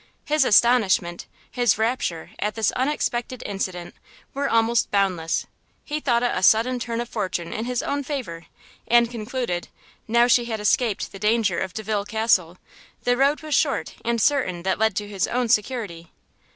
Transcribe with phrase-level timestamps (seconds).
[0.25, 3.93] His astonishment, his rapture at this unexpected incident
[4.33, 5.45] were almost boundless;
[5.83, 8.47] he thought it a sudden turn of fortune in his own favour,
[8.87, 9.67] and concluded,
[10.07, 12.57] now she had escaped the danger of Delvile Castle,
[13.03, 16.09] the road was short and certain that led to his own security.